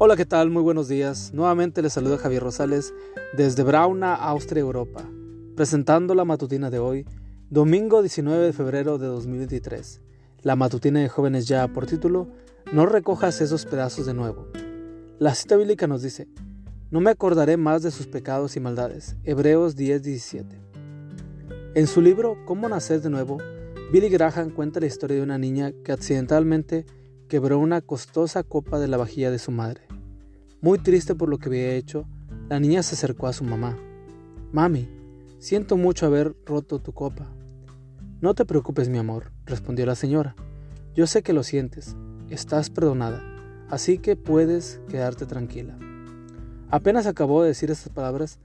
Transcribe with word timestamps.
Hola, 0.00 0.14
¿qué 0.14 0.24
tal? 0.24 0.48
Muy 0.50 0.62
buenos 0.62 0.86
días. 0.86 1.32
Nuevamente 1.34 1.82
les 1.82 1.92
saluda 1.92 2.18
Javier 2.18 2.44
Rosales 2.44 2.94
desde 3.36 3.64
Brauna, 3.64 4.14
Austria, 4.14 4.60
Europa, 4.60 5.04
presentando 5.56 6.14
la 6.14 6.24
matutina 6.24 6.70
de 6.70 6.78
hoy, 6.78 7.04
domingo 7.50 8.00
19 8.00 8.46
de 8.46 8.52
febrero 8.52 8.98
de 8.98 9.08
2023. 9.08 10.00
La 10.42 10.54
matutina 10.54 11.00
de 11.00 11.08
jóvenes 11.08 11.48
ya 11.48 11.66
por 11.66 11.86
título, 11.86 12.28
No 12.72 12.86
recojas 12.86 13.40
esos 13.40 13.66
pedazos 13.66 14.06
de 14.06 14.14
nuevo. 14.14 14.46
La 15.18 15.34
cita 15.34 15.56
bíblica 15.56 15.88
nos 15.88 16.02
dice, 16.02 16.28
No 16.92 17.00
me 17.00 17.10
acordaré 17.10 17.56
más 17.56 17.82
de 17.82 17.90
sus 17.90 18.06
pecados 18.06 18.54
y 18.54 18.60
maldades. 18.60 19.16
Hebreos 19.24 19.74
10:17. 19.74 20.44
En 21.74 21.88
su 21.88 22.02
libro 22.02 22.36
Cómo 22.46 22.68
nacer 22.68 23.02
de 23.02 23.10
nuevo, 23.10 23.38
Billy 23.92 24.10
Graham 24.10 24.50
cuenta 24.50 24.78
la 24.78 24.86
historia 24.86 25.16
de 25.16 25.24
una 25.24 25.38
niña 25.38 25.72
que 25.82 25.90
accidentalmente 25.90 26.86
quebró 27.28 27.58
una 27.58 27.80
costosa 27.82 28.42
copa 28.42 28.80
de 28.80 28.88
la 28.88 28.96
vajilla 28.96 29.30
de 29.30 29.38
su 29.38 29.52
madre. 29.52 29.82
Muy 30.60 30.78
triste 30.78 31.14
por 31.14 31.28
lo 31.28 31.38
que 31.38 31.48
había 31.48 31.74
hecho, 31.74 32.06
la 32.48 32.58
niña 32.58 32.82
se 32.82 32.94
acercó 32.94 33.26
a 33.26 33.32
su 33.32 33.44
mamá. 33.44 33.76
Mami, 34.50 34.88
siento 35.38 35.76
mucho 35.76 36.06
haber 36.06 36.34
roto 36.46 36.80
tu 36.80 36.92
copa. 36.92 37.26
No 38.20 38.34
te 38.34 38.44
preocupes, 38.44 38.88
mi 38.88 38.98
amor, 38.98 39.30
respondió 39.44 39.86
la 39.86 39.94
señora. 39.94 40.34
Yo 40.94 41.06
sé 41.06 41.22
que 41.22 41.34
lo 41.34 41.44
sientes, 41.44 41.94
estás 42.30 42.70
perdonada, 42.70 43.22
así 43.68 43.98
que 43.98 44.16
puedes 44.16 44.80
quedarte 44.88 45.26
tranquila. 45.26 45.78
Apenas 46.70 47.06
acabó 47.06 47.42
de 47.42 47.48
decir 47.48 47.70
estas 47.70 47.92
palabras, 47.92 48.38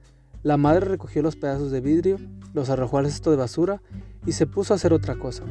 la 0.44 0.58
madre 0.58 0.86
recogió 0.86 1.24
los 1.24 1.38
pedazos 1.38 1.72
de 1.72 1.82
vidrio, 1.82 2.18
los 2.54 2.70
arrojó 2.70 2.98
al 2.98 3.08
cesto 3.08 3.32
de 3.32 3.38
basura 3.38 3.82
y 4.26 4.34
se 4.34 4.46
puso 4.46 4.74
a 4.74 4.76
hacer 4.76 4.94
otra 4.94 5.16
cosa. 5.16 5.44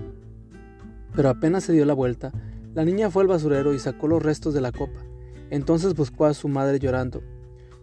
Pero 1.17 1.31
apenas 1.31 1.65
se 1.65 1.73
dio 1.73 1.85
la 1.85 1.95
vuelta, 1.95 2.31
la 2.75 2.85
niña 2.85 3.11
fue 3.11 3.23
al 3.23 3.29
basurero 3.29 3.75
y 3.75 3.79
sacó 3.79 4.09
los 4.09 4.23
restos 4.23 4.55
de 4.55 4.61
la 4.61 4.73
copa. 4.73 5.05
Entonces 5.51 5.95
buscó 5.95 6.25
a 6.25 6.35
su 6.35 6.49
madre 6.49 6.79
llorando. 6.79 7.23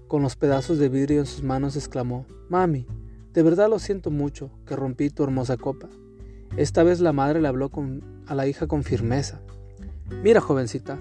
Con 0.07 0.23
los 0.23 0.35
pedazos 0.35 0.79
de 0.79 0.89
vidrio 0.89 1.19
en 1.19 1.27
sus 1.27 1.43
manos 1.43 1.75
exclamó, 1.75 2.25
Mami, 2.49 2.87
de 3.33 3.43
verdad 3.43 3.69
lo 3.69 3.77
siento 3.77 4.09
mucho 4.09 4.49
que 4.65 4.75
rompí 4.75 5.11
tu 5.11 5.23
hermosa 5.23 5.57
copa. 5.57 5.87
Esta 6.57 6.81
vez 6.81 6.99
la 6.99 7.13
madre 7.13 7.39
le 7.39 7.47
habló 7.47 7.69
a 8.25 8.33
la 8.33 8.47
hija 8.47 8.65
con 8.65 8.83
firmeza. 8.83 9.39
Mira, 10.23 10.41
jovencita, 10.41 10.97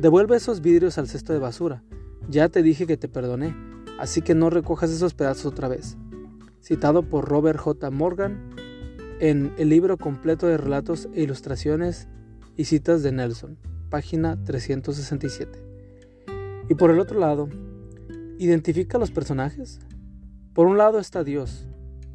devuelve 0.00 0.36
esos 0.36 0.60
vidrios 0.60 0.96
al 0.96 1.08
cesto 1.08 1.32
de 1.32 1.40
basura. 1.40 1.82
Ya 2.28 2.48
te 2.48 2.62
dije 2.62 2.86
que 2.86 2.96
te 2.96 3.08
perdoné, 3.08 3.56
así 3.98 4.22
que 4.22 4.36
no 4.36 4.48
recojas 4.48 4.90
esos 4.90 5.14
pedazos 5.14 5.46
otra 5.46 5.66
vez. 5.66 5.96
Citado 6.60 7.02
por 7.02 7.28
Robert 7.28 7.58
J. 7.58 7.90
Morgan 7.90 8.50
en 9.18 9.52
el 9.58 9.68
libro 9.68 9.98
completo 9.98 10.46
de 10.46 10.56
relatos 10.56 11.08
e 11.14 11.22
ilustraciones 11.22 12.06
y 12.56 12.64
citas 12.64 13.02
de 13.02 13.12
Nelson, 13.12 13.58
página 13.90 14.42
367. 14.44 15.58
Y 16.68 16.74
por 16.74 16.90
el 16.90 17.00
otro 17.00 17.18
lado, 17.18 17.48
identifica 18.38 18.96
a 18.96 19.00
los 19.00 19.10
personajes. 19.10 19.80
Por 20.54 20.66
un 20.66 20.78
lado 20.78 20.98
está 20.98 21.24
Dios, 21.24 21.66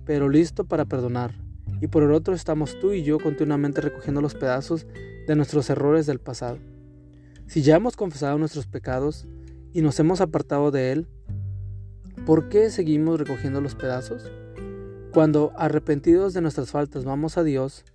pero 0.06 0.30
listo 0.30 0.66
para 0.66 0.86
perdonar, 0.86 1.34
y 1.82 1.88
por 1.88 2.04
el 2.04 2.12
otro 2.12 2.34
estamos 2.34 2.80
tú 2.80 2.94
y 2.94 3.04
yo 3.04 3.20
continuamente 3.20 3.82
recogiendo 3.82 4.22
los 4.22 4.36
pedazos 4.36 4.88
de 5.28 5.36
nuestros 5.36 5.70
errores 5.70 6.06
del 6.06 6.20
pasado. 6.20 6.58
Si 7.48 7.62
ya 7.62 7.76
hemos 7.76 7.96
confesado 7.96 8.38
nuestros 8.38 8.68
pecados 8.68 9.28
y 9.74 9.82
nos 9.82 10.00
hemos 10.00 10.22
apartado 10.22 10.72
de 10.72 10.92
Él, 10.92 11.08
¿por 12.26 12.50
qué 12.50 12.70
seguimos 12.72 13.20
recogiendo 13.20 13.62
los 13.62 13.76
pedazos? 13.76 14.32
Cuando 15.14 15.52
arrepentidos 15.58 16.34
de 16.34 16.42
nuestras 16.42 16.72
faltas 16.72 17.06
vamos 17.06 17.38
a 17.38 17.44
Dios, 17.44 17.86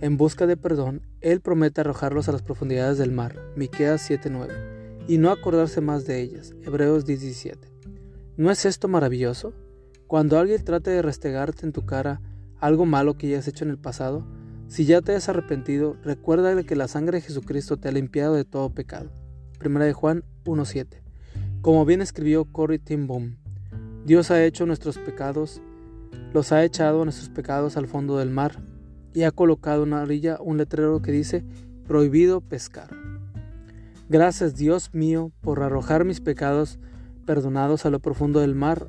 en 0.00 0.16
busca 0.16 0.46
de 0.46 0.56
perdón, 0.56 1.02
Él 1.20 1.40
promete 1.40 1.80
arrojarlos 1.80 2.28
a 2.28 2.32
las 2.32 2.42
profundidades 2.42 2.98
del 2.98 3.12
mar, 3.12 3.40
Miqueas 3.56 4.02
7:9, 4.08 4.52
y 5.08 5.18
no 5.18 5.30
acordarse 5.30 5.80
más 5.80 6.04
de 6.04 6.20
ellas, 6.20 6.52
Hebreos 6.62 7.06
17. 7.06 7.72
¿No 8.36 8.50
es 8.50 8.64
esto 8.64 8.88
maravilloso? 8.88 9.54
Cuando 10.06 10.38
alguien 10.38 10.62
trate 10.62 10.90
de 10.90 11.02
restregarte 11.02 11.64
en 11.64 11.72
tu 11.72 11.86
cara 11.86 12.20
algo 12.58 12.84
malo 12.84 13.16
que 13.16 13.28
ya 13.28 13.38
has 13.38 13.48
hecho 13.48 13.64
en 13.64 13.70
el 13.70 13.78
pasado, 13.78 14.26
si 14.68 14.84
ya 14.84 15.00
te 15.00 15.14
has 15.14 15.28
arrepentido, 15.28 15.96
recuerda 16.02 16.62
que 16.64 16.76
la 16.76 16.88
sangre 16.88 17.18
de 17.18 17.26
Jesucristo 17.26 17.76
te 17.76 17.88
ha 17.88 17.92
limpiado 17.92 18.34
de 18.34 18.44
todo 18.44 18.74
pecado. 18.74 19.10
1 19.64 19.84
de 19.84 19.92
Juan 19.92 20.24
1:7. 20.44 21.02
Como 21.62 21.84
bien 21.84 22.02
escribió 22.02 22.44
Corey 22.44 22.80
Boom, 22.98 23.38
Dios 24.04 24.30
ha 24.30 24.44
hecho 24.44 24.66
nuestros 24.66 24.98
pecados, 24.98 25.62
los 26.34 26.52
ha 26.52 26.62
echado 26.64 27.04
nuestros 27.04 27.30
pecados 27.30 27.76
al 27.76 27.86
fondo 27.86 28.18
del 28.18 28.30
mar 28.30 28.60
y 29.14 29.22
ha 29.22 29.30
colocado 29.30 29.84
en 29.84 29.90
la 29.90 30.02
orilla 30.02 30.38
un 30.40 30.58
letrero 30.58 31.00
que 31.00 31.12
dice 31.12 31.44
prohibido 31.86 32.40
pescar. 32.40 32.90
Gracias 34.08 34.56
Dios 34.56 34.92
mío 34.92 35.32
por 35.40 35.62
arrojar 35.62 36.04
mis 36.04 36.20
pecados 36.20 36.78
perdonados 37.24 37.86
a 37.86 37.90
lo 37.90 38.00
profundo 38.00 38.40
del 38.40 38.54
mar. 38.54 38.88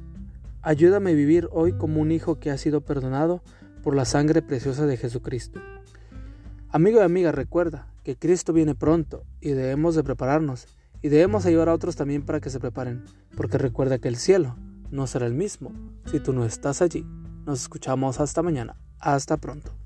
Ayúdame 0.62 1.12
a 1.12 1.14
vivir 1.14 1.48
hoy 1.52 1.72
como 1.74 2.02
un 2.02 2.12
hijo 2.12 2.40
que 2.40 2.52
ha 2.52 2.58
sido 2.58 2.82
perdonado 2.82 3.42
por 3.84 3.96
la 3.96 4.04
sangre 4.04 4.42
preciosa 4.42 4.86
de 4.86 4.98
Jesucristo. 4.98 5.62
Amigo 6.70 7.00
y 7.00 7.04
amiga, 7.04 7.32
recuerda 7.32 7.88
que 8.04 8.18
Cristo 8.18 8.52
viene 8.52 8.76
pronto 8.76 9.24
y 9.40 9.52
debemos 9.52 9.96
de 9.96 10.04
prepararnos 10.04 10.68
y 11.02 11.10
debemos 11.10 11.46
ayudar 11.46 11.70
a 11.70 11.74
otros 11.74 11.96
también 11.96 12.24
para 12.24 12.42
que 12.42 12.50
se 12.50 12.60
preparen, 12.60 13.06
porque 13.38 13.58
recuerda 13.58 14.00
que 14.00 14.08
el 14.08 14.18
cielo 14.18 14.58
no 14.92 15.08
será 15.08 15.28
el 15.28 15.36
mismo 15.36 15.72
si 16.06 16.20
tú 16.20 16.34
no 16.34 16.46
estás 16.46 16.82
allí. 16.82 17.06
Nos 17.46 17.62
escuchamos 17.62 18.20
hasta 18.20 18.42
mañana. 18.42 18.76
Hasta 19.00 19.38
pronto. 19.38 19.85